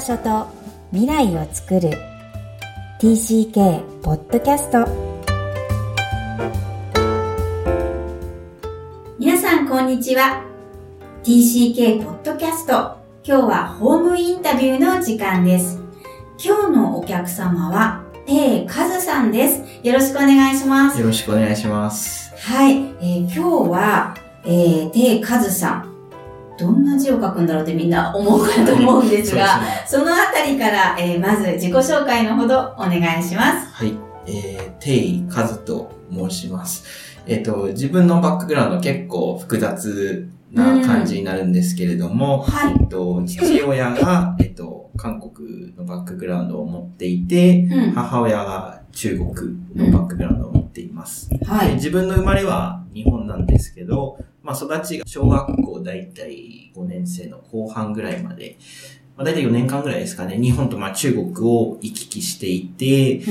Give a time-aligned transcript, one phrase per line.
[0.00, 0.46] 場所と
[0.92, 1.90] 未来を作る。
[3.02, 4.86] TCK ポッドキャスト
[9.18, 10.42] 皆さんこんにちは。
[11.22, 15.78] TCK ポッドキャスト今日はホームインタビューの時間です。
[16.42, 19.62] 今日のお客様はテイカズさんです。
[19.86, 20.98] よろしくお願いします。
[20.98, 22.34] よろしくお願いします。
[22.36, 23.40] はい、えー、今日
[23.70, 25.89] は、えー、テイカズさん
[26.60, 33.72] どんな字を書くんだろうってみんな思うかと思うんですが、そそのあたりから、えー、まず自己紹介のほどお願いします。
[33.72, 33.94] はい。
[34.26, 36.84] えー、テイカズと申します。
[37.26, 47.90] えっ、と、自分のバックグラウンド結構複雑な感じになるんですけれども、はいえっと、父親が、えっと、韓国のバックグラウンドを持っていて、うん。
[47.92, 49.28] 母親が中国
[49.74, 51.30] のバックグラウンドを持っています。
[51.44, 51.68] はい。
[51.68, 58.58] で自分の生まれは日本なんですけど、まあ育ちが小学校だいたい5年生の後半ぐらいまで、
[59.16, 63.22] まあだいたい4年間ぐらいですかね、日本とまあ中国を行き来していて、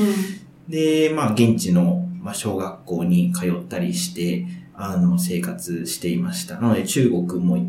[0.68, 6.56] で、まあ現地のまあ小学校に通ったりして、あの生活していました。
[6.60, 7.66] なので中国も、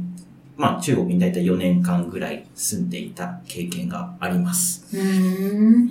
[0.56, 4.96] まあ中国にだいたい4年間ぐらい住んでいた経験があります。
[4.96, 5.88] うん。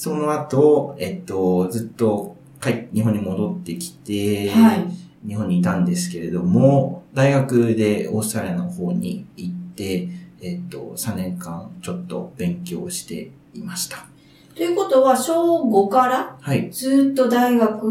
[0.00, 4.86] その後、えっと、ずっと帰っ日本に戻ってきて、はい。
[5.28, 10.08] 日本にいたんですけれども、大学でオーストラリアの方に行って、
[10.40, 14.06] えっと、3年間ちょっと勉強していました。
[14.54, 16.70] ということは、小5からはい。
[16.72, 17.86] ずっと大学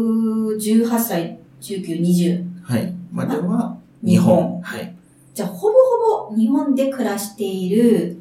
[0.60, 2.44] 18歳、19、20。
[2.64, 2.92] はい。
[3.12, 4.60] までは、日本日本。
[4.62, 4.96] はい。
[5.32, 8.19] じゃあ、ほぼほぼ日本で暮らしている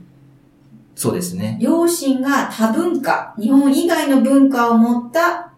[1.01, 1.57] そうですね。
[1.61, 5.49] 両親が多文化、日本以外の文化を持った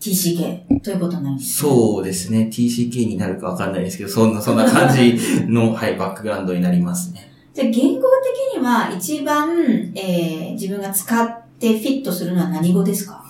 [0.00, 1.70] TCK ということになるんですね。
[1.70, 2.50] そうですね。
[2.52, 5.14] TCK になるかわかんないですけど、そんな、そんな感じ
[5.46, 7.30] の、はい、バックグラウンドになりますね。
[7.54, 8.08] じゃあ言語
[8.52, 9.48] 的には一番、
[9.94, 13.22] えー、自分が使ってフィットするのは何語ですか？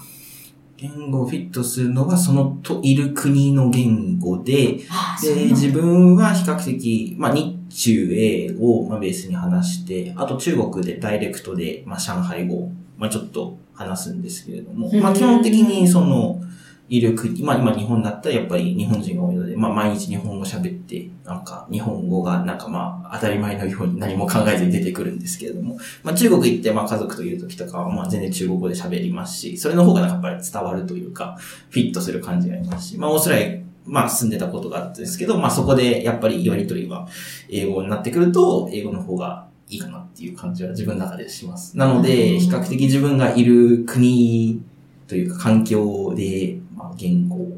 [0.79, 15.01] 言語をフィットするのは、そのといる国の言語で、ああ、で、自分は比較的、まあ、日中英を、まあ、ベースに話して、あと中国でダイレクトで、まあ、上海語を、まあ、ちょっと話すんですけれども、うん。
[15.01, 16.43] まあ、基本的にその、
[16.91, 31.39] いる国、まあ、今日本だったらやっぱり日本人が多いので、まあ、毎日日本語喋って、なんか、日本語がなんかまあ、当たり前のように何も考えずに出てくるんですけれども、まあ、中国行って、まあ、家族といる時とかは、まあ、全然中国語で喋りますし、それの方がなんかやっぱり伝わるというか、
[31.71, 37.09] フィットする感じがありますし、まあ、オーストラリアまあ住んでたことがあったんですけど、まあそこでやっぱりやりとりは
[37.49, 41.77] 英語になってくると、英語の方がいいかなっていう感じは自分の中でします。
[41.77, 44.63] なのうんで、比較的自分がいる国
[45.09, 47.49] というか環境で、まあ言語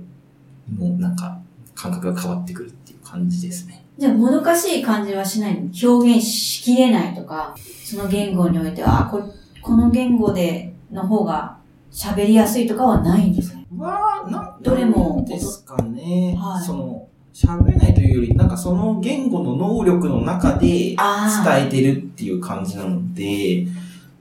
[0.78, 1.38] のなんか
[1.74, 3.84] 感覚が変わってくるっていう感じですね。
[3.98, 5.60] じゃあ、もどかしい感じはしないの？
[5.60, 7.54] 表現しきれないとか、
[7.84, 9.22] その言語においては、あこ
[9.60, 11.58] この言語での方が
[11.90, 13.61] 喋りやすいとかはないんですね？
[13.78, 16.36] は、な、どれもですかね。
[16.38, 23.66] はいその、喋れないというより、なんかその言語の能力の中で、あ伝えてるっていう感じなので、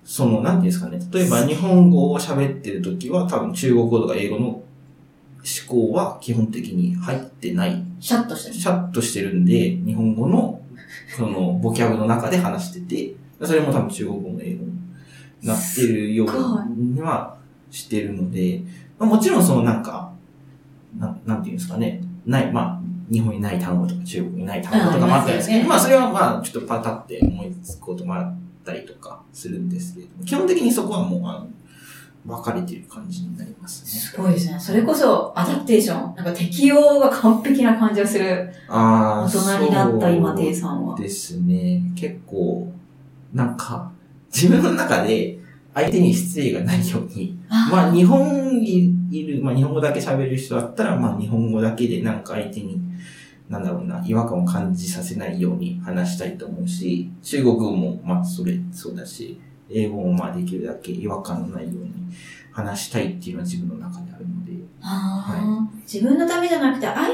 [0.05, 0.99] その、なんていうんですかね。
[1.11, 4.63] 例えば日本語を喋ってるときは多分中国語とか英語の思
[5.67, 7.83] 考は基本的に入ってない。
[7.99, 8.55] シャッとしてる。
[8.55, 10.61] シャッとしてるんで、日本語の、
[11.17, 17.37] その、ボキャブの中で話してて、それも多分中国語の英語になってるようには
[17.71, 18.61] してるので、
[19.01, 20.11] まあ、もちろんそのなんか、
[20.99, 22.03] ななんていうんですかね。
[22.23, 22.81] ない、まあ、
[23.11, 31.47] 日本にない単語とか中国にない単語とかもあったんですけど、うんまあそれはまあちょっとパタって思いつくこともあったりとかするんですけれども、基本的にそこはもうあの、
[32.37, 33.89] 分かれてる感じになりますね。
[33.89, 34.59] すごいですね。
[34.59, 36.15] それこそアダプテーション。
[36.15, 38.53] なんか適応が完璧な感じがする。
[38.67, 41.01] ああ、大人になった今、テイそさんはう。
[41.01, 41.81] ですね。
[41.95, 42.71] 結構、
[43.33, 43.91] なんか、
[44.31, 45.40] 自分の中で
[45.73, 52.79] 相手に失礼がないように、まあ日本にいる、まあ日本語だけ喋る人だったら、まあ日本語だけでなんか相手に、
[53.49, 59.39] なんだろうな、違和感を感じさせないように話したいと思うし、中国語もまあそれ、そうだし、
[59.69, 61.91] 英語もまあできるだけ違和感のないように
[62.51, 64.51] 話したいっていうのは自分の中であるので、
[64.81, 67.13] あー自分のためじゃなくて相手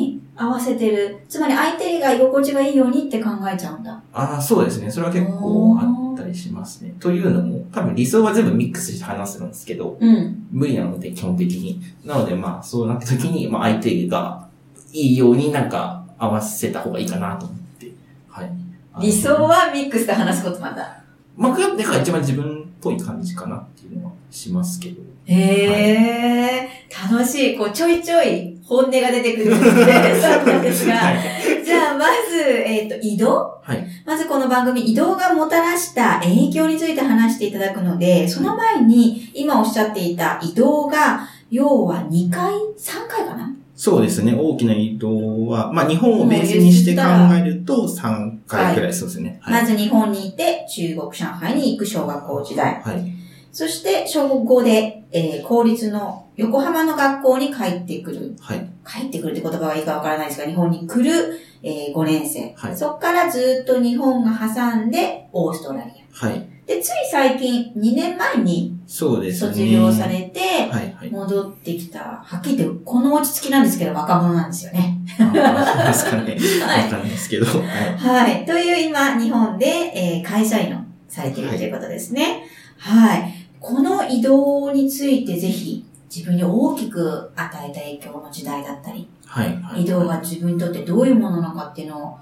[0.00, 1.18] に合わせてる。
[1.28, 4.02] つまり相手が居心地がいいようにって考えちゃうんだ。
[4.12, 4.90] ああ、そうですね。
[4.90, 6.94] それは結構あったりしますね。
[7.00, 10.46] というのも、多分理想は全部ミックスして話すんですけど、うん。
[10.50, 11.80] 無理なので、基本的に。
[12.04, 14.48] なので、まあ、そうなった時に、まあ、相手が
[14.92, 17.92] いいようになんか合わせた方がいいかなと思って。
[18.28, 18.52] はい。
[19.00, 21.02] 理想はミックスで話すことなんだ。
[21.36, 25.02] まあ、これが一番自分っぽい感じかなっていうのはしますけど。
[25.26, 27.58] へえ、楽しい。
[27.58, 30.94] こう、ちょいちょい本音が出てくる そうなんですが。
[30.94, 31.64] はい。
[31.64, 33.86] じゃあ、まず、えっ、と、移動はい。
[34.06, 43.54] まずこの番組、移動がもたらした影響について話していただくので、その前に、今おっしゃっていた移動が、要は2回 ?3 回かな？
[43.76, 44.34] そうですね。
[44.36, 47.02] 大きな移動は、まあ日本をベースにして考
[47.32, 49.40] えると3回くらいそうですね。
[49.46, 52.82] まず日本にいて、中国、上海に行く小学校時代。
[52.82, 53.12] はい。
[53.52, 58.36] そして、小5で、えー公立の横浜の学校に帰ってくる。
[58.40, 58.70] はい。
[58.86, 62.54] 帰ってくるって言葉がいいかわからないですが、日本に来る、え5年生。
[62.56, 66.32] はいそっからずっと日本が挟んで、オーストラリはい。
[66.32, 66.68] ア。
[66.68, 69.52] で、つい最近、2年前にそうですね。
[69.52, 70.40] 卒業されて、
[70.70, 71.10] はい、はい。
[71.10, 74.98] 戻ってきた、はっきり言って、この落ち着きなんですけど、若者なんですよね。
[75.18, 76.36] あそうですかね。
[76.64, 77.46] はいわかんないですけど。
[77.46, 77.58] はい。
[77.98, 78.44] はい。
[78.44, 82.44] という今、日本で、えー会社員をされているということですね。
[82.76, 83.34] はい。
[83.58, 85.84] この移動についてぜひ、
[86.14, 89.56] 自分に大きく与えた影響の時代だったり、はい。
[89.62, 92.18] はい移動が自分にとってどういうものなのかっていうのを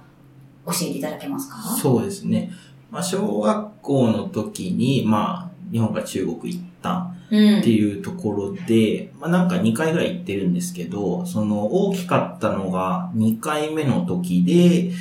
[0.66, 1.56] 教えていただけますか？
[1.58, 2.50] そうですね。
[2.90, 14.92] まあ、小学校の時に、まあ、日本から中国行ったうんっていうところで、まあ、なんか2回ぐらい行ってるんですけど、その大きかったのが2回目の時で、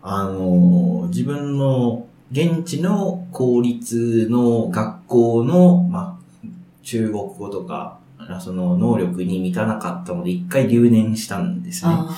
[0.00, 6.46] あの、自分の現地の公立の学校の、まあ、
[6.82, 7.98] 中国語とか、
[8.40, 11.92] その能力に満たなかったので、1回留年したんですね。
[11.94, 12.16] あ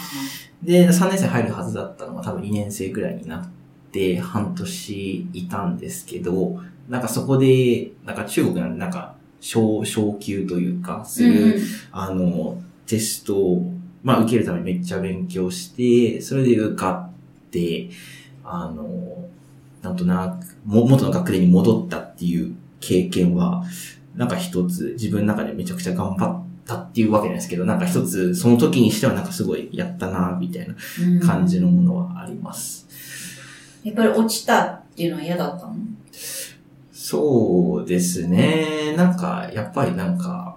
[0.62, 3.48] で、3年生入るはずだったのが多分2年生ぐらいになっ
[3.92, 11.62] て、半年いたんですけど、なんかそこで、なんか中国なんでなんか、小、小級というか、すーる、うん
[11.92, 13.72] あの、テストを、
[14.02, 17.10] まあ受けるためにめっちゃ勉強して、それで受か
[17.46, 17.90] って、
[18.42, 19.28] あの、
[19.82, 23.64] なんとなく、も、元の学年に戻ったっていう経験は、
[24.16, 32.86] なんか一つ自分の中でめちゃくちゃ頑張ったっていうわけなんですけど、なんか一つその時にしてはなんかすごいやったなみたいなうん感じのものはあります。
[33.82, 35.74] やっぱり落ちたっていうのは嫌だったの？
[36.92, 38.94] そうですね。
[38.96, 40.56] なんか、やっぱりなんか、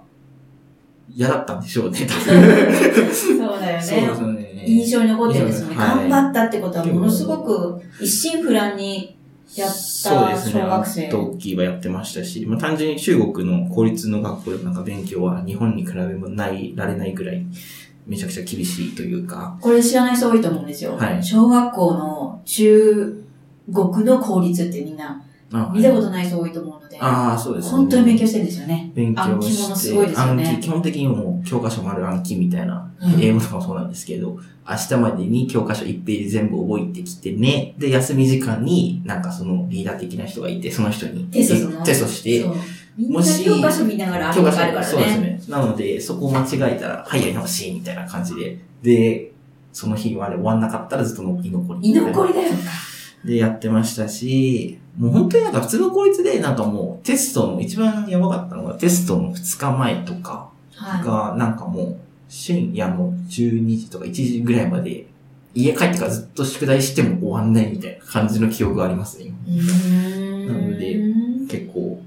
[1.14, 1.98] 嫌だったんでしょうね。
[1.98, 4.32] そうだよそうですね。
[4.32, 4.64] ね。
[4.66, 5.74] 印象に残ってるんですよね。
[5.76, 9.17] はい頑張ったってことはものすごく一心不乱に
[9.56, 10.60] やったそうですね。
[10.62, 11.56] 小学生。
[11.56, 17.44] はやってましたし、まあ、単純に中国の公立の学校でなんか勉強は日本に比べもない、られないぐらい、
[18.06, 20.96] めちゃくちゃ厳しいというか、これ知らない人多いと思うんですよ。
[20.96, 23.24] はい小学校の中
[23.72, 25.27] 国の公立ってみんなあ
[25.72, 27.70] 見たことない人多いと思うので、ああ、そうですね。
[27.70, 28.90] 本当に勉強してるんですよね。
[28.94, 29.62] 勉強暗記して。
[29.62, 37.74] 物すごいですよね暗記、基本的にもう教科書もある暗記みたいな、うん英語とかもそうなんですけど、明日までに教科書1ページ全部覚えてきてね。
[37.78, 42.44] で、休み時間になんかそのリーダー的な人がいて、その人にテストテストして
[42.98, 45.26] もし教科書見ながら教科書あるからそうですね。
[45.26, 45.40] ね。
[45.48, 48.58] なので、そこを間違えたら、はい、やり直し、みたいな感じで。
[48.82, 49.32] で、
[49.72, 51.90] その日はあれ終わんなかったらずっと居残り。
[51.90, 52.52] 居残りだよ。
[53.24, 61.96] で、やってましたし、もう本当になんか普通の公立で、なんかもうテストの一番やばかったのがテストの2日前とかはが、なんかもう
[62.28, 65.06] 深夜の12時とか1時ぐらいまで、
[65.54, 69.32] 家帰ってからずっと宿題しても終わんないみたいな感じの記憶がありますね。
[70.46, 70.96] なので
[71.48, 72.00] 結構、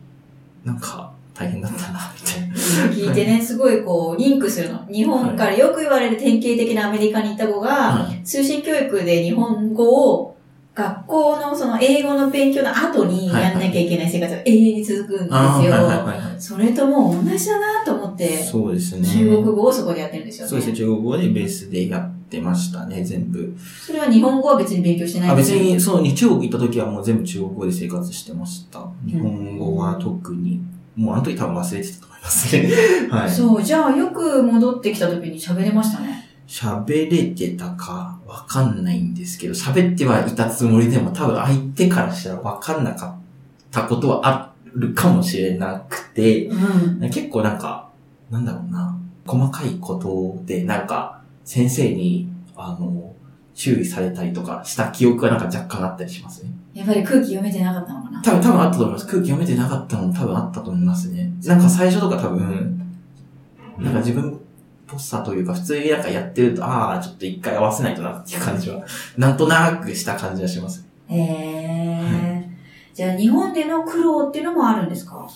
[0.63, 2.55] なんか大変だったな、みたいな。
[2.93, 4.85] 聞いてね、すごいこう、リンクするの。
[4.91, 10.30] 日本からよく言われる典型的なアメリカに行った子が、はい通信教育で日本語を、
[10.73, 15.31] 学校のその英語の勉強の後にやんなきゃいけない生活が永遠に続くんですよ。
[15.31, 15.71] はい
[16.17, 16.41] はい。
[16.41, 19.05] それともう同じだなと思って、そうですね。
[19.05, 20.49] 中国語をそこでやってるんですよね。
[20.49, 23.53] そうですね、中国語でベースでやってましたね、全部。
[23.85, 28.79] それは日本語は別に勉強してないあ、んですよ別に、そう、中国行った時はもう全部中国語で生活してました。
[29.05, 30.61] 日本語は特に、
[30.95, 32.69] もうあの時多分忘れてたと思いますね。
[33.09, 33.29] はい。
[33.29, 36.20] そう、じゃあよく戻ってきた時に喋れましたね。
[36.51, 43.21] 喋れてたかわかんないんですけど、喋ってはいたつもりでも多分相手からしたらわかんなかっ
[43.71, 47.09] たことはあるかもしれなくて、うん。
[47.09, 47.89] 結構なんか、
[48.29, 52.27] なんだろうな、細かいことでなんか先生に、
[52.57, 53.15] あの、
[53.55, 56.51] 注意されたりとかした記憶がなんか若干あったりしますね。
[56.73, 58.21] やっぱり空気読めてなかったのかな。
[58.21, 59.07] 多分、多分あったと思います。
[59.07, 61.31] 空気読めてなかったのも多分あったと思いますね。
[61.45, 62.77] なんか最初とか多分、
[63.79, 64.35] なんか自分っ
[64.91, 68.83] ぽさというか、普通になんかやってると、ああ、ちょっと一回合わせないとなっていう感じは、
[69.17, 70.85] なんとなくした感じはします。
[71.07, 72.49] へえ。
[72.93, 75.27] じゃあ日本での苦労っていうのもあるんですか？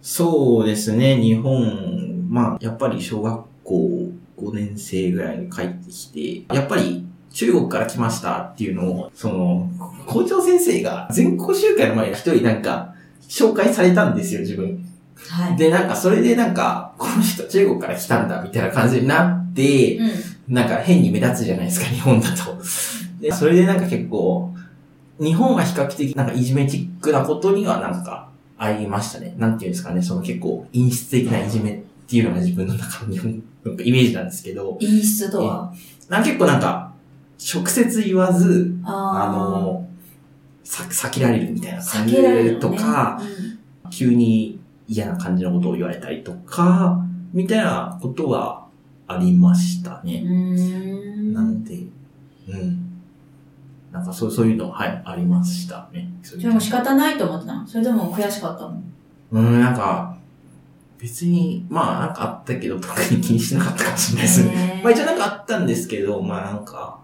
[0.00, 9.70] そうですね、日本、まあ、やっぱり小学校5年生ぐらいに帰ってきて、やっぱり中国から来ましたっていうのを、その、
[10.06, 12.94] 校長先生が全校集会の前に一人なんか、
[13.28, 14.84] 紹介されたんですよ、自分。
[15.28, 15.56] はい。
[15.56, 20.54] で、なんか、それでなんか、この人中国から来たんだ、みたいな感じになって、うん。
[20.54, 22.56] なんか変に目立つじゃないですか、 日本だと。
[23.20, 24.54] で、それでなんか結構、
[25.20, 29.34] 日本は比較的なんかいじめチックなことにはなんかありましたね。
[29.36, 35.72] なんていうんですかね、その結構陰湿的ないじめっていうのが自分の中の日本のイメージなんですけど、陰湿とは？
[36.08, 36.92] なんか結構なんか、
[37.54, 39.86] 直接言わず、ああの、
[40.64, 43.20] さ、避けられるみたいな感じ避けられるのねとか、
[43.90, 44.59] 急に
[44.92, 47.00] 嫌な感じのことを言われたりとか、
[47.32, 48.66] みたいなことは
[49.06, 50.24] ありましたね。
[51.32, 51.86] なので、
[52.48, 52.86] うん。
[53.92, 56.12] なんかそう、そういうの、はい、ありましたね。
[56.24, 57.66] そういうでも仕方ないと思ってたの？
[57.66, 58.82] それでも悔しかったの？
[59.30, 60.16] うん、なんか、
[60.98, 64.50] 別に、まあなんかあったけど、特に気にしなかったかもしれないですね。
[64.50, 67.00] ねまあ一応なんかあったんですけど、まあなんか、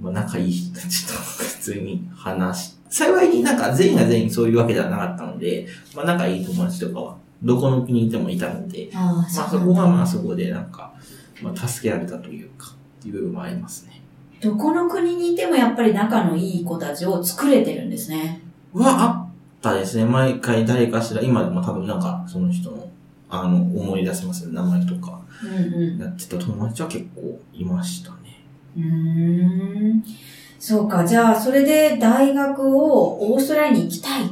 [0.00, 10.92] まあ仲いい人たちと普通に話し、幸いになんか全員が全員そういうわけではなかったので、まあ仲いい友達とかは、どこの国にいてもいたので、ああ、まあそこうなんだはまあそこでなんか、
[11.42, 14.02] まあ助けられたというか、っていう部分もありますね。
[14.40, 18.40] どこの国にいてもやっぱり仲のいい子たちを作れてるんですね。
[18.74, 20.04] はあったですね。
[20.04, 22.90] 毎回誰かしら、今でも多分なんかその人の、
[23.28, 24.52] あの、思い出せますね。
[24.52, 28.44] 名前とか、うんうやってた友達は結構いましたね。
[28.76, 28.82] ん。
[28.82, 30.04] うーん。
[30.58, 31.06] そうか。
[31.06, 34.22] じゃあ、それで大学をオーストラリアに行きたい。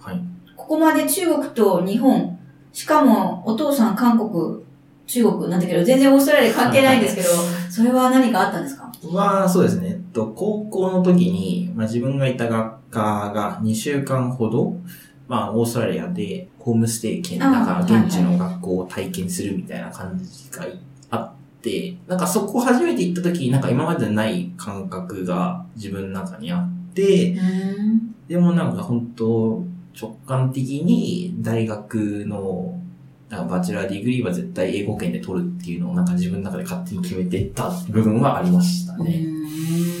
[0.00, 0.20] はい。
[0.56, 2.38] ここまで中国と日本、
[2.72, 4.62] しかもお父さん韓国、
[5.06, 7.28] 中国なんだけど、全然オーストラリア関係ないんですけど、
[7.70, 8.90] それは何かあったんですか？
[9.12, 9.88] は、そうですね。
[9.88, 13.00] えっと、高校の時に、まあ、自分がいた学科
[13.34, 14.76] が2週間ほど、
[15.28, 20.64] まあ、オーストラリアでホームステイ兼、あなんかはいはい現地の学校を体験するみたいな感じが
[21.10, 21.41] あって、
[22.06, 28.14] なんかそこ初めて行った時、なんか今までにない感覚が自分の中にあって、うん。
[28.28, 29.64] でもなんか本当
[30.00, 32.78] 直感的に大学の
[33.28, 39.24] なんか bachelor degree は絶対英語圏で取るっていうのをなんか自分の中で勝手に決めてた部分はありましたうね。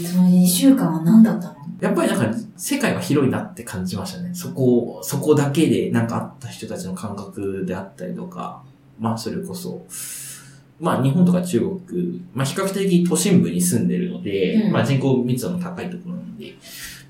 [0.04, 1.56] その2週間は何だったの？
[1.80, 4.34] やっぱりなんか世界は広いなって感じましたね。
[4.34, 8.62] そこ、そこだけでなんかあった人たちの感覚であったりとか、
[9.00, 9.84] まあそれこそ、
[10.80, 16.54] まあ日本とか中国、まあ比較的都心部に住んでるので、うんまあ人口密度の高いところなので、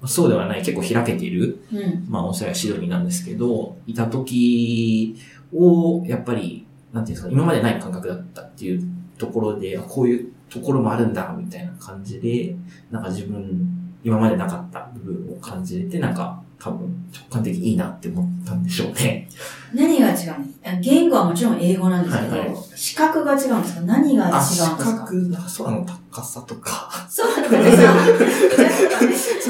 [0.00, 2.04] まあそうではない結構開けているうん。
[2.09, 5.16] まあ、オーストラリアシドニーなんですけど、いた時
[5.54, 8.83] を、やっぱり、なんていうんですか、今までない感覚だったっていう
[9.16, 12.54] ところで、あこういうところもあるんだ、みたいな感じで、
[12.90, 19.28] なんか自分、今までなかった部分を感じれて、なんか、多分、直感的にいいなって思ったんでしょうね。
[19.75, 20.81] 何が違うの？
[20.81, 23.81] 言語はもちろん英語なんですけど、はいはい視覚が違うんですか？
[23.83, 27.88] 何が違うんであ、す視か覚が空の高さとか、そうなんですよ。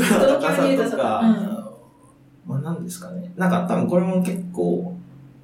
[0.09, 1.62] 空の高さ東京にいるとか、うん
[2.47, 3.31] まあ何ですかね。
[3.37, 4.97] なんか多分これも結構、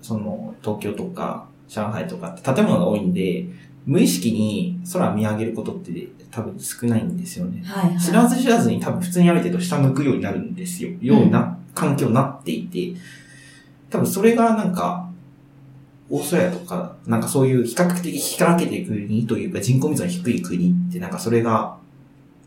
[0.03, 3.47] その、東京とか、上海とかって建物が多いんで、
[3.87, 5.93] 無意識に空見上げることって
[6.31, 7.63] 多分少ないんですよね。
[7.65, 8.01] はいはい。
[8.01, 10.91] 知らず知らずに多分普通に歩いてると下向くようになるんですよ。
[11.01, 12.94] ような環境になっていて、
[13.90, 15.08] 多分それがなんか、
[16.11, 21.76] オーストラリアとか、なんかそういう比較的開けていく国というか人口密度の低い国ってなんかそれが、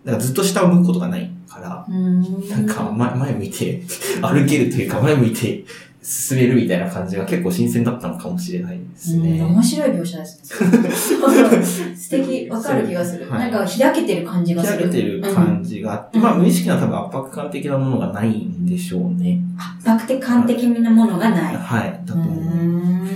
[0.04, 2.50] なんかずっと下を向くことがないから、ん。
[2.50, 3.84] なんか前前向いて
[4.22, 5.64] 歩けるというか前向いて
[6.04, 9.44] 進めるみたいな感じが結構新鮮だったのかもしれないですうん、ね。
[9.44, 10.90] 面白い描写ですね。
[11.96, 13.30] 素敵、わかる気がする。
[13.30, 14.80] はいなんか開けてる感じがする。
[14.80, 19.40] 開けてる感じがあって、うんまあ無意識な多分圧迫感的なものがないんでしょうね。
[19.80, 21.56] 圧迫的感的なものがない。
[21.56, 22.34] はい、だと思う。
[22.36, 23.08] ん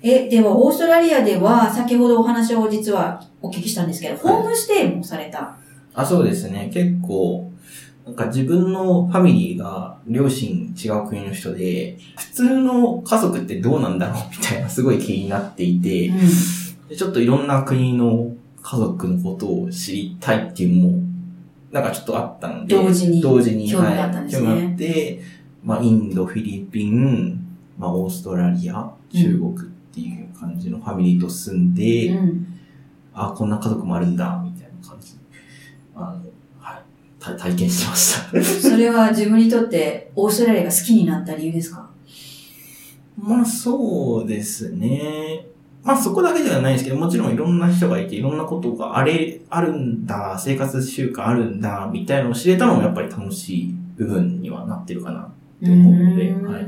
[0.00, 5.56] え、では、オーストラリアでは、先ほどお話を実はお聞きしたんですけど、ホームステイもされた。
[5.92, 6.70] あ、そうですね。
[6.72, 7.47] 結構、
[8.08, 16.18] なんか自分のファミリーが両親違う国の人で、普通の家族ってどうなんだろうみたいなすごい気になっていて、うん。
[16.88, 21.02] でちょっといろんな国の家族のことを知りたいっていうのも、
[21.70, 25.20] なんかちょっとあったので、同時に同時に、興味があったんですねはい興味があって、
[25.62, 27.46] まあ、インド、フィリピン、
[27.78, 29.60] まあ、オーストラリア、中国っ
[29.92, 32.46] ていう感じのファミリーと住んで、うん。
[33.12, 35.18] あ、こんな家族もあるんだ、みたいな感じ。
[35.94, 36.27] あの、
[37.20, 38.42] 体験してました。
[38.70, 41.88] それは自分にとってオーストラリアが好きになった理由ですか？
[43.20, 45.46] まあ、そうですね。
[45.82, 55.20] まあ、そこだけではないですけど、もちろんいろんな人がいて、いろんなことがあれ、あるんだ、生活習慣あるんだ、みたいなのを知れたのもやっぱり楽しい部分にはなってるかな。
[55.20, 55.24] っ
[55.64, 56.66] て思うのではい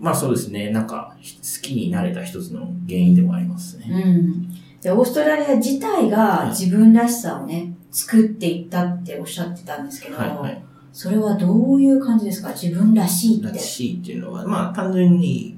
[0.00, 0.70] まあそうですね。
[0.70, 3.86] なんか、ひ好きになれた一つの原因でもありますね。
[3.90, 4.48] うん。
[4.82, 10.64] で、オーストラリア自体が自分らしさをね、作っていったっておっしゃってたんですけど、はいはい。
[10.92, 12.48] それはどういう感じですか？
[12.50, 13.48] 自分らしいって。
[13.48, 15.56] らしいっていうのは、まあ単純に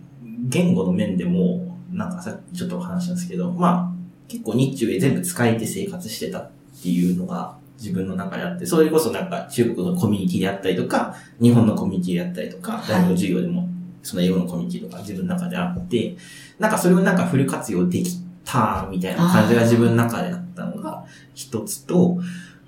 [0.49, 3.93] 言語の面でも、なんかさっきちょっと話したんですけど、まあ、
[4.29, 6.51] 結構日中へ全部使えて生活してたっ
[6.83, 13.69] ていうのが自分の中であって、それこそなんか中国のコミュニティであったりとか、日本のコミュニティであったりとか、大学授業でも
[14.03, 16.17] その英語のコミュニティとか自分の中であって、
[16.59, 18.11] なんかそれをなんかフル活用でき
[18.47, 22.19] たみたいな感じが自分の中であったのが一つと、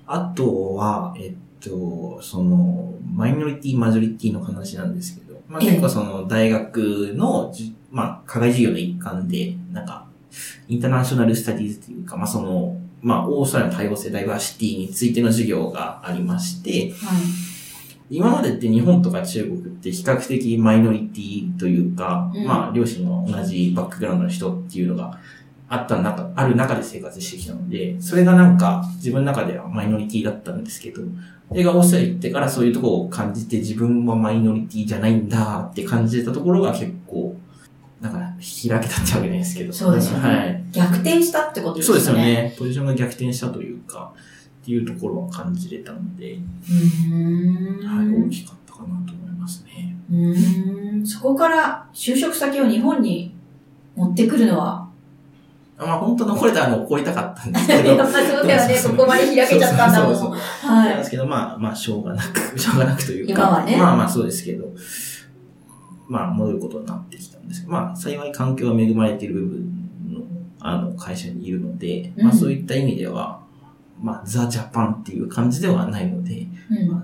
[0.05, 5.69] あとは、えっと、その、マイノリティ、マジョリティの話なんですけど、まあええ。
[5.69, 10.05] 結構その大学のじ、まあ課外授業の一環で、なんか、
[10.67, 17.19] インターナショナルスタディーズというか、まあその、まあオーストラリアの多様性、ダイバーシティについての授業がありまして、はい。
[18.11, 22.45] 今までって日本とか中国って比較的マイノリティというか、うん。
[22.45, 25.19] まあ両親の同じバックグラウンドの人っていうのが
[25.71, 31.01] あった中、ある中で生活してきたので、それがなんか自分の中ではマイノリティだったんですけど、
[31.47, 37.35] それがオーストラリア行ってからそういうところを感じて自分はマイノリティじゃないんだって感じてたところが結構、
[38.01, 39.73] なんか開けたってわけないですけど。
[39.73, 40.29] そうですよね。
[40.29, 40.63] はい。
[40.71, 41.95] 逆転したってことですそう。
[41.97, 42.55] ですよね。
[42.57, 44.13] ポジションが逆転したというか、
[44.61, 47.87] っていうところは感じれたので、うーん。
[47.87, 49.95] はい、大きかったかなと思いますね。
[50.09, 51.05] うーん。
[51.05, 53.35] そこから就職先を日本に
[53.95, 54.88] 持ってくるのは、あ
[55.79, 57.89] まあ本当残れたら残りたかったんですけど。
[57.95, 58.75] やっぱそうだよね。
[58.75, 60.15] そうここまで開けちゃったんだもん。
[60.15, 60.89] そうそうそうはい。
[60.89, 63.31] なんですけど、まあまあしょうがなく、 しょうがなくというか。
[63.33, 64.65] 今はねまあまあそうですけど、
[66.09, 70.21] まあ戻ることになってきたんですけど、まあ幸い環境が恵まれている部分の、
[70.59, 73.39] あの、会社にいるので、まあうんそういった意味では、
[74.01, 77.01] まあザ・ジャパンっていう感じではないので、うんあの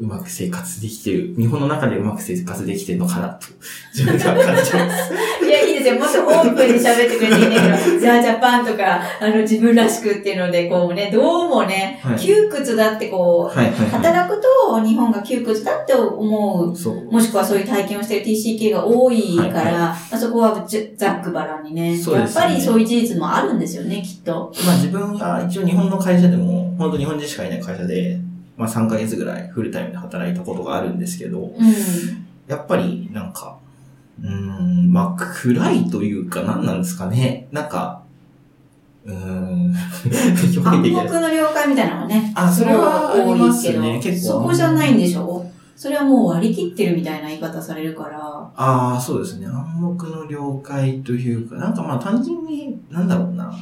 [0.00, 3.48] うまく生活できてる、日本の中でうまく生活できてるのかなと、
[3.92, 4.74] 自分では感じます。
[5.44, 5.94] いや、いいですよ。
[5.98, 13.90] もっとオープンに喋ってくれていいんだけど、 ザ・ジャパンとか、あの、自分らしくっていうので、こうね、どうもね、はい窮屈だってこう、はいはいはい。
[13.90, 17.12] 働くと日本が窮屈だって思う。
[17.12, 21.98] もしくはそういう体験をしている TCK が多いから、はいまあ、そこはじざっくばらんにね。
[21.98, 24.52] やっぱりそういう事実もあるんですよね、きっと。
[24.66, 28.18] まあ自分が一応日本の会社でも、本当日本人しかいない会社で、
[28.58, 31.54] まあ3ヶ月ぐらいフルタイムで働いたことがあるんですけど、うん。
[32.46, 33.56] やっぱりなんか、
[34.22, 37.46] うーん、まあ暗いというか何なんですかね。
[37.52, 38.02] なんか、
[39.06, 40.82] うーん、表暗。
[40.82, 42.32] 黙の了解みたいなのはね。
[42.34, 45.44] あそれはありますけど結構そこじゃないんでしょ？
[45.76, 48.18] それはもう割り切ってるみたいな言い方されるから。
[48.20, 49.46] ああ、そうですね。
[49.46, 53.56] 暗黙の了解というか、なんかまあ単純に、なんだろうな。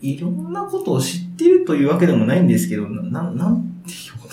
[0.00, 3.67] いろんなことを知ってるというわけでもないんですけど、な、ななんて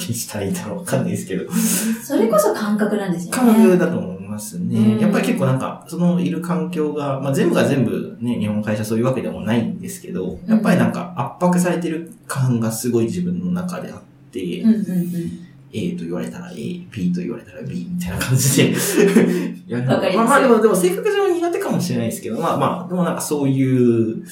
[0.06, 1.52] 表現したらいいんだろうわかんないですけど。
[1.52, 3.38] それこそ感覚なんですよね。
[3.38, 4.78] 感覚だと思いますね。
[4.78, 15.46] うんやっぱり結構なんか、そのいる環境が、まあ全部が全部ね、日本会社そういうわけでもないんですけど、やっぱりなんか圧迫されてる感がすごい自分の中であって、うんうんうん。
[15.78, 16.56] A と言われたら A、
[16.90, 18.74] B と言われたら B みたいな感じで
[19.68, 24.26] やるのわかりますよまあまあでも、でも性格上苦手かもしれないですけど、まあまあ、でもなんかそういう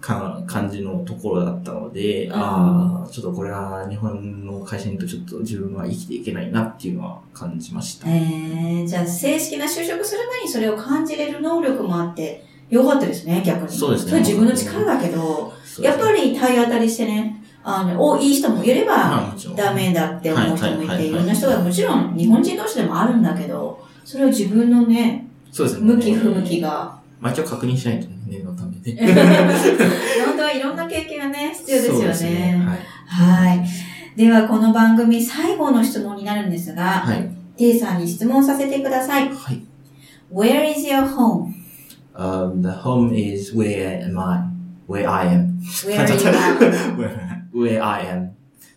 [0.00, 8.08] か感じのところだったので、うんああ、ちょっとこれは日本の会社にとちょっと自分は生きていけないなっていうのは感じました。
[8.08, 13.76] えー、じゃあ正式な就職する前にそれを感じれる能力もあって、よかったですね、逆に。
[13.76, 19.34] そうですねそれ自分の力だけど、やっぱり、り体当たりしてね、あの、お、いい人もいれば。
[19.56, 25.94] ダメだって思う人もいて、いろんな人がもちろん日本人同士でもあるんだけど、それを自分のね、そうですね。
[25.94, 29.14] 向き不向きが、まあ一応確認しないとね、念のためで。
[30.26, 32.62] 本当はいろんな経験がね、必要ですよそうですね。
[32.66, 33.54] はい。
[33.54, 33.68] はい。
[34.16, 37.30] では、この番組最後の質問になるんですが、はい。
[37.56, 39.28] テイさんに質問させてください。
[39.28, 39.62] はい。
[40.32, 41.54] Where is your home?
[42.14, 44.42] Um, the home is where am I?
[44.88, 45.60] Where I am.
[45.86, 46.06] Where,
[47.52, 48.30] where I am.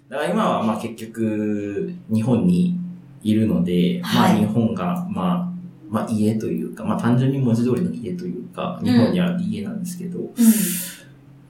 [0.09, 2.77] だから今はまあ結局日本に
[3.23, 5.50] いるので、はいまあ日本がまあ、
[5.91, 10.27] まあ家というか、まあ単純に文字通りの家というか、日本にある家なんですけど、うん。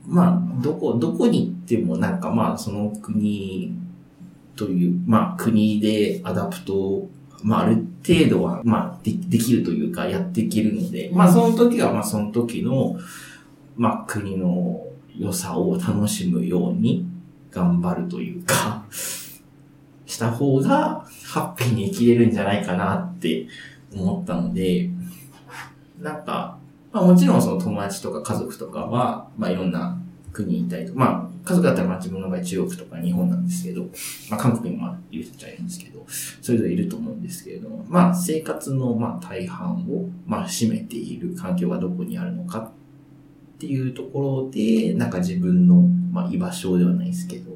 [0.07, 3.71] まあどこ、どこに行ってもなんかまあその国
[4.55, 7.07] という、まあ国で adapt、
[7.43, 12.97] まあある程度はまあでできるというかやっていけるので、まあその時はまあその時の、
[13.77, 17.05] まあ国の良さを楽しむように
[17.51, 18.85] 頑張るというか、
[20.07, 23.47] した方がハッピーに生きれるんじゃないかなって
[23.93, 24.89] 思ったので、
[25.99, 26.57] なんか、
[26.91, 29.97] まあもちろんその友達とか家族とかは、まあいろんな
[30.31, 33.83] 国にいたりとか、まあ家族だったらまあ自分の場合中国とか日本なんですけど、
[34.29, 36.05] まあ韓国にもまあいる人たちはいるんですけど、
[36.41, 42.69] それぞれいると思うんですけれども、まあ生活のまあ大半をまあ占めている環境がどこにあるのかっ
[43.59, 45.75] ていうところで、なんか自分の
[46.11, 47.53] まあ居場所ではないですけど、っ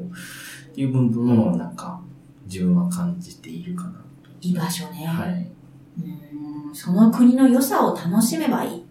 [0.73, 2.01] ていう部分をなんか
[2.45, 4.03] 自分は感じているかな
[4.41, 5.01] 居場所ね。
[5.01, 5.05] と。
[5.05, 5.54] はい。
[5.97, 8.85] うーんその国の良さを楽しめばいい。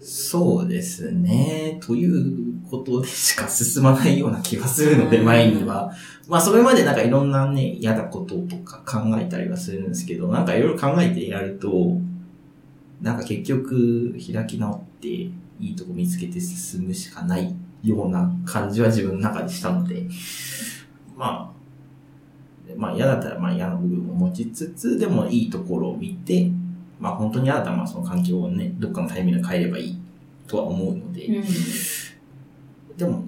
[0.00, 1.78] そそうですね。
[1.82, 5.92] ということでしか進まないような気がするので、前には。
[6.26, 11.98] まあ、それまでなんかいろんなね、嫌なこととか考えたりはするんですけど、なんかいろいろ考えてやると、
[13.02, 20.08] なんか結局、開き直って、いいとこ見つけて進むしかないような感じは自分の中でしたので、
[21.14, 21.61] まあ、
[22.76, 26.50] まあ嫌だったらまあ嫌な部分を持ちつつ、でもいいところを見て、
[27.00, 29.98] まあ本当に嫌だったらまあその環境をね、どっかのタイミングで変えればいい
[30.46, 31.44] とは思うので、うん
[32.96, 33.24] でも、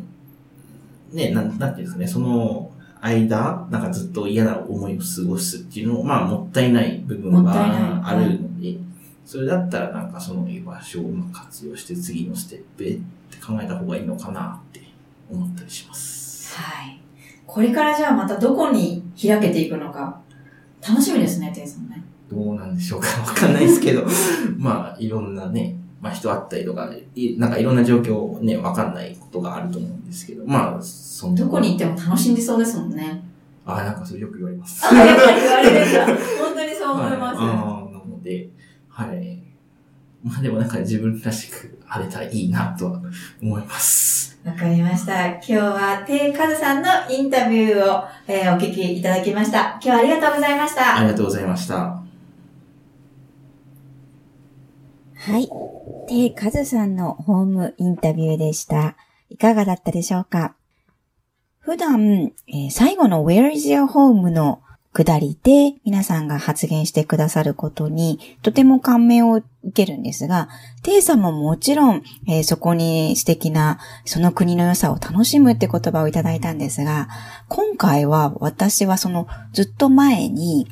[1.13, 2.71] ね、なん、なんていうんですかね、その
[3.01, 8.77] 間、なんかずっと嫌な思いを過ごすっていうのも、まあもったいない部分があるので、
[9.25, 12.93] それだったらなんかその居場所を活用して次のステップへっ
[13.31, 14.83] て考えた方がいいのかなって
[15.31, 16.57] 思ったりします。
[16.57, 17.01] はい。
[17.47, 20.21] これからじゃあまたどこに開けていくのか、
[20.87, 22.03] 楽しみですね、テイさんね。
[22.31, 24.05] どうなんでしょうか わかんないですけど、
[24.59, 33.23] まあいろんなね、まあ人会ったりとか、いなんかいろんな状況ね、わかんないことがあると思うんですけど、まあ、そんなどこに行っても楽しんでそうですもんね。
[33.67, 34.87] ああ、なんかそれよく言われます。
[34.87, 36.07] あ、やっぱり言われるんだ。
[36.45, 37.41] 本当にそう思います。
[37.41, 38.49] はい、ああ、なので、
[38.89, 39.43] はい。
[40.23, 43.01] まあでもなんか自分らしく晴れたらいいなとは
[43.43, 44.04] 思います。
[44.45, 45.27] わかりました。
[45.37, 49.71] 今日は、テイカズさんのインタビューを、えーお聞きいただきました。
[49.73, 50.99] 今日はありがとうございました。
[50.99, 51.75] ありがとうございました。
[55.15, 55.49] はい。
[56.09, 58.97] テイカズさんのホームインタビューでした。
[59.31, 60.55] いかがだったでしょうか？
[61.61, 64.61] 普段、えー最後の Where is your home の
[64.95, 70.49] くだりで皆さんが発言してくださることにとても感銘を受けるんですが、
[70.85, 77.09] テイさんももちろん、えーそこに素敵なその国の良さを楽しむって言葉をいただいたんですが、
[77.49, 80.69] 今回は私はそのずっと前に、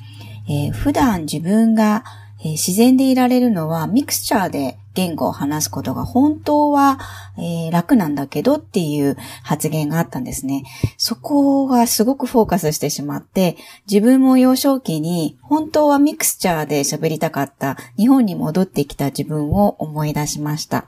[0.48, 2.04] えー普段自分が
[2.44, 6.98] え自然でいられるのはミクスチャーで言語を話すことが本当は、
[7.38, 10.64] えー楽なんだけどっていう発言があったんですね。
[10.98, 13.56] そこがすごくフォーカスしてしまって、
[13.90, 20.86] 自分も幼少期に本当はミクスチャーで喋りたかった日本に戻ってきた自分を思い出しました。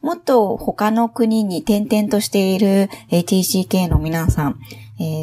[0.00, 4.58] もっと他の国に転々としている TCK の皆さん、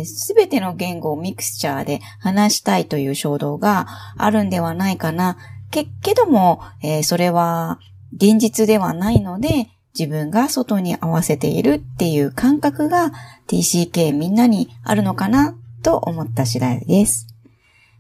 [0.06, 5.38] すべての言語をミクスチャーで話したいという衝動があるんではないかな。
[5.72, 7.80] け、けども、えーそれは
[8.16, 13.12] 現実ではないので、自分が外に合わせているっていう感覚が
[13.48, 17.28] TCK みんなにあるのかなと思った次第です。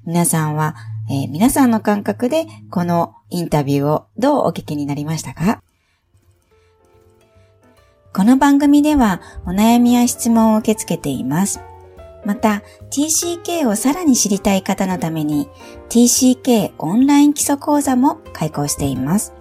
[0.05, 0.75] 皆さんは、
[1.09, 5.61] えー皆さんの感覚でこのインタビューをどうお聞きになりましたか？
[8.13, 11.59] この番組ではお悩みや質問を受け付けています。
[12.25, 15.49] また、TCK をさらに知りたい方のために
[15.89, 19.33] TCK オンライン基礎講座も開講しています。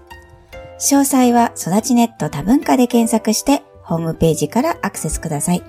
[0.83, 5.63] 詳細は育ちネット多文化で検索してホームページからアクセスください。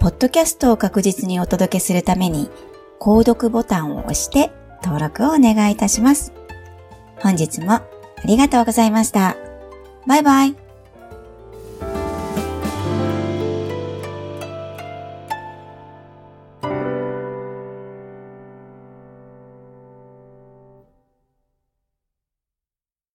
[0.00, 2.50] ポッドキャストを確実にお届けするために、
[3.00, 4.50] 購読ボタンを押して
[4.82, 6.32] 登録をお願いいたします。
[7.20, 7.84] 本日もあ
[8.24, 9.36] りがとうございました。
[10.08, 10.67] バイバイ。